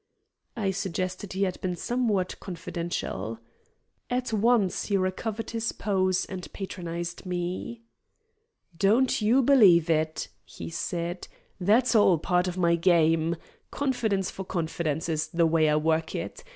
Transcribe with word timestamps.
I 0.57 0.71
suggested 0.71 1.33
he 1.33 1.43
had 1.43 1.61
been 1.61 1.75
somewhat 1.75 2.39
confidential. 2.39 3.37
At 4.09 4.33
once 4.33 4.85
he 4.87 4.97
recovered 4.97 5.51
his 5.51 5.71
pose 5.73 6.25
and 6.25 6.51
patronized 6.53 7.23
me. 7.23 7.83
"Don't 8.75 9.21
you 9.21 9.43
believe 9.43 9.91
it," 9.91 10.29
he 10.43 10.71
said. 10.71 11.27
"That's 11.59 11.93
all 11.93 12.17
part 12.17 12.47
of 12.47 12.57
my 12.57 12.73
game. 12.75 13.35
'Confidence 13.69 14.31
for 14.31 14.43
confidence' 14.43 15.07
is 15.07 15.27
the 15.27 15.45
way 15.45 15.69
I 15.69 15.75
work 15.75 16.15
it. 16.15 16.43